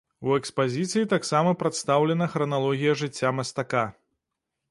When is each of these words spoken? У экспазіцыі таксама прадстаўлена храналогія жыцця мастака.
У 0.27 0.35
экспазіцыі 0.37 1.09
таксама 1.11 1.51
прадстаўлена 1.61 2.27
храналогія 2.35 2.97
жыцця 3.01 3.29
мастака. 3.41 3.87